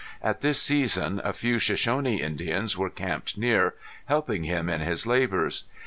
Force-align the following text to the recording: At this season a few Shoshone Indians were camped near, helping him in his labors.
At 0.23 0.41
this 0.41 0.59
season 0.59 1.21
a 1.23 1.31
few 1.31 1.59
Shoshone 1.59 2.17
Indians 2.23 2.75
were 2.75 2.89
camped 2.89 3.37
near, 3.37 3.75
helping 4.05 4.45
him 4.45 4.67
in 4.67 4.81
his 4.81 5.05
labors. 5.05 5.65